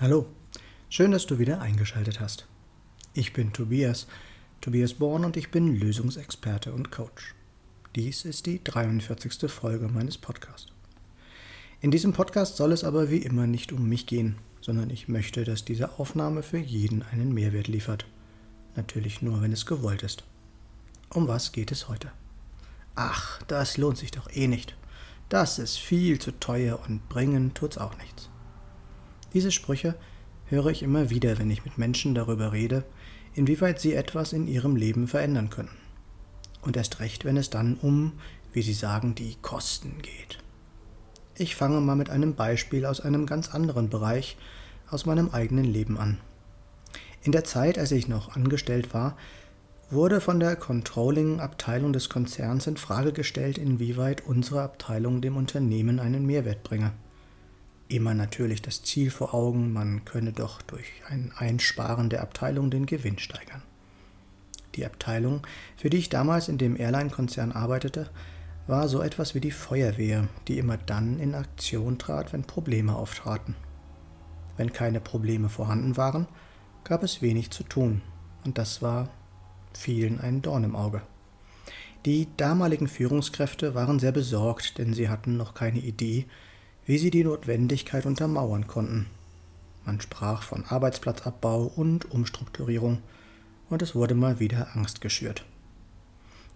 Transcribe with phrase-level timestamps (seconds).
[0.00, 0.26] Hallo,
[0.88, 2.46] schön, dass du wieder eingeschaltet hast.
[3.14, 4.06] Ich bin Tobias,
[4.60, 7.34] Tobias Born und ich bin Lösungsexperte und Coach.
[7.96, 9.50] Dies ist die 43.
[9.50, 10.70] Folge meines Podcasts.
[11.80, 15.42] In diesem Podcast soll es aber wie immer nicht um mich gehen, sondern ich möchte,
[15.42, 18.06] dass diese Aufnahme für jeden einen Mehrwert liefert.
[18.76, 20.22] Natürlich nur, wenn es gewollt ist.
[21.10, 22.12] Um was geht es heute?
[22.94, 24.76] Ach, das lohnt sich doch eh nicht.
[25.28, 28.30] Das ist viel zu teuer und bringen tut's auch nichts.
[29.34, 29.94] Diese Sprüche
[30.46, 32.84] höre ich immer wieder, wenn ich mit Menschen darüber rede,
[33.34, 35.70] inwieweit sie etwas in ihrem Leben verändern können.
[36.62, 38.14] Und erst recht, wenn es dann um,
[38.52, 40.38] wie sie sagen, die Kosten geht.
[41.36, 44.36] Ich fange mal mit einem Beispiel aus einem ganz anderen Bereich,
[44.90, 46.18] aus meinem eigenen Leben an.
[47.22, 49.16] In der Zeit, als ich noch angestellt war,
[49.90, 56.26] wurde von der Controlling-Abteilung des Konzerns in Frage gestellt, inwieweit unsere Abteilung dem Unternehmen einen
[56.26, 56.92] Mehrwert bringe
[57.88, 62.86] immer natürlich das Ziel vor Augen, man könne doch durch ein Einsparen der Abteilung den
[62.86, 63.62] Gewinn steigern.
[64.74, 68.10] Die Abteilung, für die ich damals in dem Airline-Konzern arbeitete,
[68.66, 73.56] war so etwas wie die Feuerwehr, die immer dann in Aktion trat, wenn Probleme auftraten.
[74.56, 76.28] Wenn keine Probleme vorhanden waren,
[76.84, 78.02] gab es wenig zu tun,
[78.44, 79.08] und das war
[79.72, 81.02] vielen ein Dorn im Auge.
[82.04, 86.26] Die damaligen Führungskräfte waren sehr besorgt, denn sie hatten noch keine Idee,
[86.88, 89.06] wie sie die Notwendigkeit untermauern konnten.
[89.84, 93.02] Man sprach von Arbeitsplatzabbau und Umstrukturierung,
[93.68, 95.44] und es wurde mal wieder Angst geschürt.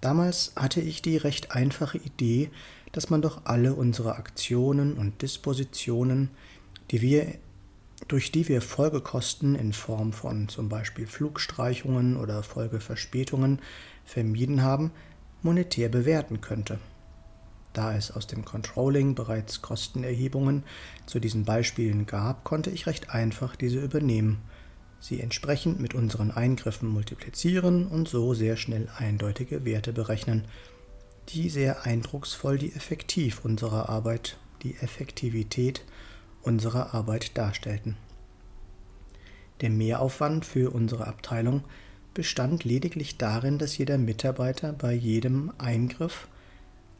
[0.00, 2.48] Damals hatte ich die recht einfache Idee,
[2.92, 6.30] dass man doch alle unsere Aktionen und Dispositionen,
[6.90, 7.34] die wir,
[8.08, 13.58] durch die wir Folgekosten in Form von zum Beispiel Flugstreichungen oder Folgeverspätungen
[14.06, 14.90] vermieden haben,
[15.42, 16.78] monetär bewerten könnte.
[17.74, 20.62] Da es aus dem Controlling bereits Kostenerhebungen
[21.06, 24.40] zu diesen Beispielen gab, konnte ich recht einfach diese übernehmen,
[25.00, 30.44] sie entsprechend mit unseren Eingriffen multiplizieren und so sehr schnell eindeutige Werte berechnen,
[31.30, 35.84] die sehr eindrucksvoll die effektiv unserer Arbeit, die Effektivität
[36.42, 37.96] unserer Arbeit darstellten.
[39.62, 41.64] Der Mehraufwand für unsere Abteilung
[42.12, 46.28] bestand lediglich darin, dass jeder Mitarbeiter bei jedem Eingriff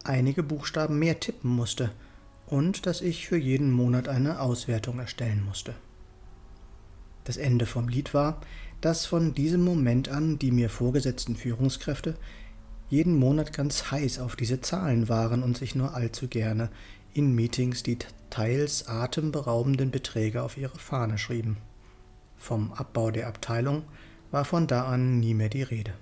[0.05, 1.91] einige Buchstaben mehr tippen musste
[2.47, 5.75] und dass ich für jeden Monat eine Auswertung erstellen musste.
[7.25, 8.41] Das Ende vom Lied war,
[8.81, 12.17] dass von diesem Moment an die mir vorgesetzten Führungskräfte
[12.91, 16.69] jeden Monat ganz heiß auf diese Zahlen waren und sich nur allzu gerne
[17.15, 17.99] in Meetings die
[18.29, 21.57] teils atemberaubenden Beträge auf ihre Fahne schrieben.
[22.37, 23.85] Vom Abbau der Abteilung
[24.31, 25.95] war von da an nie mehr die Rede.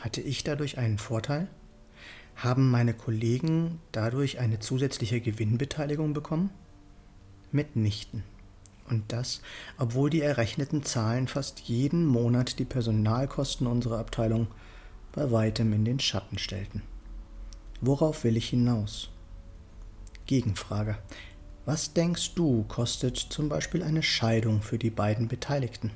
[0.00, 1.48] Hatte ich dadurch einen Vorteil?
[2.36, 6.50] Haben meine Kollegen dadurch eine zusätzliche Gewinnbeteiligung bekommen?
[7.50, 8.24] Mitnichten.
[8.88, 9.40] Und das,
[9.78, 14.48] obwohl die errechneten Zahlen fast jeden Monat die Personalkosten unserer Abteilung
[15.12, 16.82] bei weitem in den Schatten stellten.
[17.80, 19.08] Worauf will ich hinaus?
[20.26, 20.98] Gegenfrage.
[21.64, 25.90] Was denkst du, kostet zum Beispiel eine Scheidung für die beiden Beteiligten?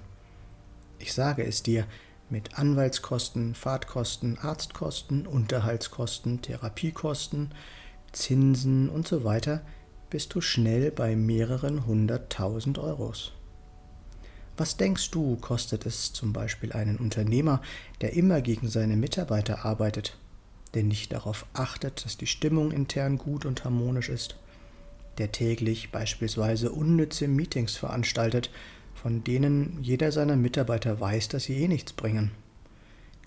[0.99, 1.87] Ich sage es dir,
[2.31, 7.51] mit Anwaltskosten, Fahrtkosten, Arztkosten, Unterhaltskosten, Therapiekosten,
[8.13, 9.63] Zinsen und so weiter
[10.11, 13.33] bist du schnell bei mehreren hunderttausend Euros.
[14.57, 17.63] Was denkst du, kostet es zum Beispiel einen Unternehmer,
[18.01, 20.19] der immer gegen seine Mitarbeiter arbeitet,
[20.75, 24.37] der nicht darauf achtet, dass die Stimmung intern gut und harmonisch ist,
[25.19, 28.51] der täglich beispielsweise unnütze Meetings veranstaltet,
[28.95, 32.31] von denen jeder seiner Mitarbeiter weiß, dass sie eh nichts bringen,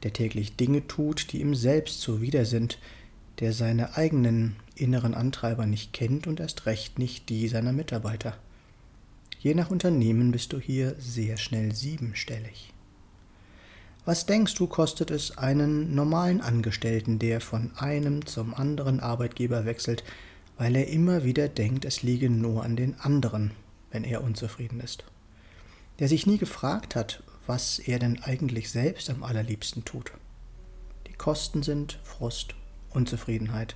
[0.03, 2.77] der täglich Dinge tut, die ihm selbst zuwider sind,
[3.39, 8.37] der seine eigenen inneren Antreiber nicht kennt und erst recht nicht die seiner Mitarbeiter.
[9.39, 12.73] Je nach Unternehmen bist du hier sehr schnell siebenstellig.
[14.05, 20.03] Was denkst du, kostet es einen normalen Angestellten, der von einem zum anderen Arbeitgeber wechselt,
[20.57, 23.51] weil er immer wieder denkt, es liege nur an den anderen,
[23.91, 25.05] wenn er unzufrieden ist?
[25.99, 30.11] Der sich nie gefragt hat, was er denn eigentlich selbst am allerliebsten tut.
[31.07, 32.55] Die Kosten sind Frust,
[32.89, 33.75] Unzufriedenheit,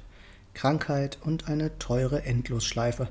[0.53, 3.09] Krankheit und eine teure Endlosschleife,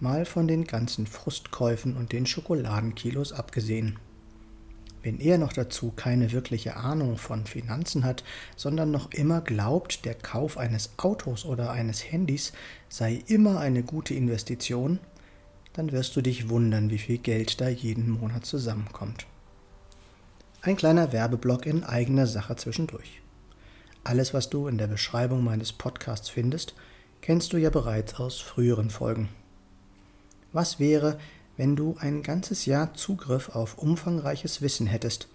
[0.00, 3.98] mal von den ganzen Frustkäufen und den Schokoladenkilos abgesehen.
[5.02, 8.24] Wenn er noch dazu keine wirkliche Ahnung von Finanzen hat,
[8.56, 12.52] sondern noch immer glaubt, der Kauf eines Autos oder eines Handys
[12.88, 14.98] sei immer eine gute Investition,
[15.76, 19.26] dann wirst du dich wundern, wie viel Geld da jeden Monat zusammenkommt.
[20.62, 23.20] Ein kleiner Werbeblock in eigener Sache zwischendurch.
[24.02, 26.74] Alles, was du in der Beschreibung meines Podcasts findest,
[27.20, 29.28] kennst du ja bereits aus früheren Folgen.
[30.52, 31.18] Was wäre,
[31.58, 35.28] wenn du ein ganzes Jahr Zugriff auf umfangreiches Wissen hättest,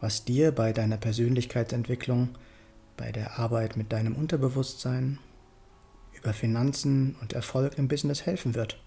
[0.00, 2.30] was dir bei deiner Persönlichkeitsentwicklung,
[2.96, 5.18] bei der Arbeit mit deinem Unterbewusstsein,
[6.18, 8.80] über Finanzen und Erfolg im Business helfen wird?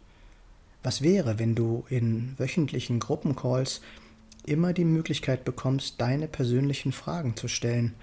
[0.83, 3.81] Was wäre, wenn du in wöchentlichen Gruppencalls
[4.45, 7.93] immer die Möglichkeit bekommst, deine persönlichen Fragen zu stellen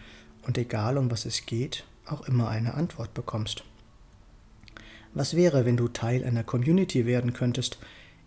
[0.47, 3.65] und egal um was es geht, auch immer eine Antwort bekommst?
[5.13, 7.79] Was wäre, wenn du Teil einer Community werden könntest,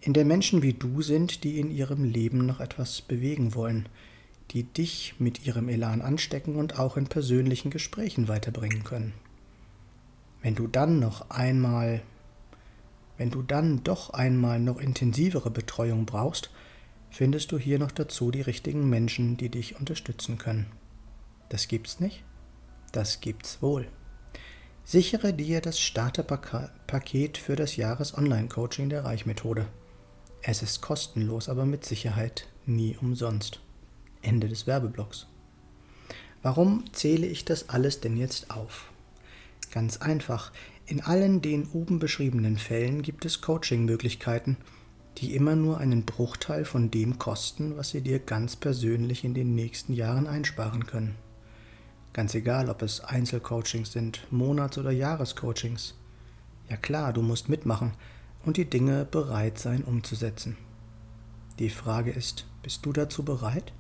[0.01, 3.87] in der Menschen wie du sind, die in ihrem Leben noch etwas bewegen wollen,
[4.51, 9.13] die dich mit ihrem Elan anstecken und auch in persönlichen Gesprächen weiterbringen können?
[10.41, 12.01] Wenn du dann noch einmal,
[13.17, 16.49] wenn du dann doch einmal noch intensivere Betreuung brauchst,
[17.09, 20.65] findest du hier noch dazu die richtigen Menschen, die dich unterstützen können.
[21.49, 22.23] Das gibt's nicht?
[22.91, 23.87] Das gibt's wohl.
[24.83, 29.67] Sichere dir das Starterpaket für das Jahres-Online-Coaching der Reichmethode.
[30.41, 33.61] Es ist kostenlos, aber mit Sicherheit nie umsonst.
[34.21, 35.27] Ende des Werbeblocks.
[36.41, 38.91] Warum zähle ich das alles denn jetzt auf?
[39.71, 40.51] Ganz einfach.
[40.85, 44.57] In allen den oben beschriebenen Fällen gibt es Coaching-Möglichkeiten,
[45.17, 49.55] die immer nur einen Bruchteil von dem kosten, was sie dir ganz persönlich in den
[49.55, 51.15] nächsten Jahren einsparen können.
[52.11, 55.95] Ganz egal, ob es Einzelcoachings sind, Monats- oder Jahrescoachings.
[56.69, 57.93] Ja klar, du musst mitmachen
[58.45, 60.57] und die Dinge bereit sein umzusetzen.
[61.59, 63.71] Die Frage ist, bist du dazu bereit?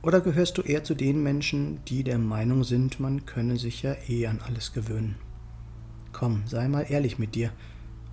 [0.00, 3.94] Oder gehörst du eher zu den Menschen, die der Meinung sind, man könne sich ja
[4.08, 5.16] eh an alles gewöhnen?
[6.18, 7.52] Komm, sei mal ehrlich mit dir.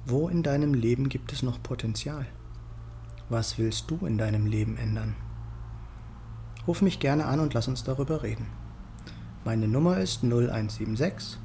[0.06, 2.28] Wo in deinem Leben gibt es noch Potenzial?
[3.30, 5.16] Was willst du in deinem Leben ändern?
[6.68, 8.46] Ruf mich gerne an und lass uns darüber reden.
[9.44, 11.40] Meine Nummer ist 0176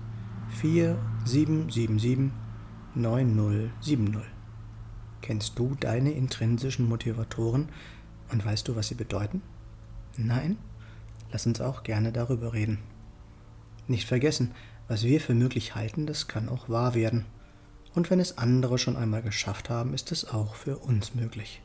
[0.50, 2.30] 4777
[2.94, 4.20] 9070.
[5.22, 7.70] Kennst du deine intrinsischen Motivatoren
[8.30, 9.40] und weißt du, was sie bedeuten?
[10.18, 10.58] Nein?
[11.32, 12.80] Lass uns auch gerne darüber reden.
[13.88, 14.50] Nicht vergessen,
[14.90, 17.24] was wir für möglich halten, das kann auch wahr werden.
[17.94, 21.62] Und wenn es andere schon einmal geschafft haben, ist es auch für uns möglich.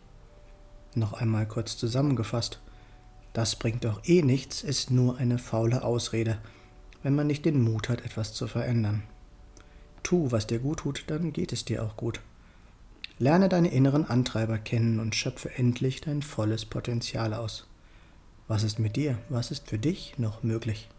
[0.94, 2.60] Noch einmal kurz zusammengefasst.
[3.33, 6.38] Das bringt doch eh nichts, ist nur eine faule Ausrede,
[7.01, 9.01] wenn man nicht den Mut hat, etwas zu verändern.
[10.04, 12.19] Tu, was dir gut tut, dann geht es dir auch gut.
[13.18, 17.66] Lerne deine inneren Antreiber kennen und schöpfe endlich dein volles Potenzial aus.
[18.48, 19.18] Was ist mit dir?
[19.30, 20.89] Was ist für dich noch möglich?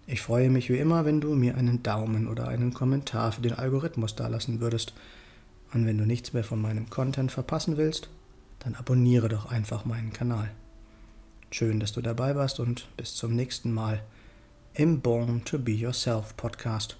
[0.06, 3.54] Ich freue mich wie immer, wenn du mir einen Daumen oder einen Kommentar für den
[3.54, 4.92] Algorithmus dalassen würdest.
[5.72, 8.10] Und wenn du nichts mehr von meinem Content verpassen willst,
[8.58, 10.50] dann abonniere doch einfach meinen Kanal.
[11.50, 14.02] Schön, dass du dabei warst und bis zum nächsten Mal
[14.74, 16.98] im Born to Be Yourself Podcast.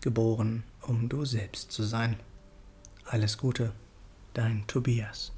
[0.00, 2.16] Geboren, um du selbst zu sein.
[3.04, 3.72] Alles Gute,
[4.32, 5.32] dein Tobias.